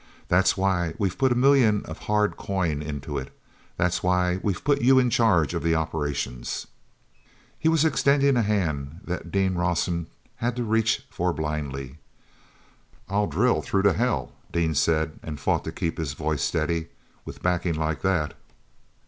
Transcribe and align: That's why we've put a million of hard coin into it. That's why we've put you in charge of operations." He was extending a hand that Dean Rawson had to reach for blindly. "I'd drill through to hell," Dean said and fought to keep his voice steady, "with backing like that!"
That's 0.29 0.57
why 0.57 0.95
we've 0.97 1.15
put 1.15 1.31
a 1.31 1.35
million 1.35 1.85
of 1.85 1.99
hard 1.99 2.35
coin 2.35 2.81
into 2.81 3.19
it. 3.19 3.31
That's 3.77 4.01
why 4.01 4.39
we've 4.41 4.63
put 4.63 4.81
you 4.81 4.97
in 4.97 5.11
charge 5.11 5.53
of 5.53 5.63
operations." 5.63 6.65
He 7.59 7.69
was 7.69 7.85
extending 7.85 8.35
a 8.35 8.41
hand 8.41 9.01
that 9.03 9.31
Dean 9.31 9.53
Rawson 9.53 10.07
had 10.37 10.55
to 10.55 10.63
reach 10.63 11.05
for 11.11 11.33
blindly. 11.33 11.99
"I'd 13.09 13.29
drill 13.29 13.61
through 13.61 13.83
to 13.83 13.93
hell," 13.93 14.31
Dean 14.51 14.73
said 14.73 15.19
and 15.21 15.39
fought 15.39 15.63
to 15.65 15.71
keep 15.71 15.99
his 15.99 16.13
voice 16.13 16.41
steady, 16.41 16.87
"with 17.23 17.43
backing 17.43 17.75
like 17.75 18.01
that!" 18.01 18.33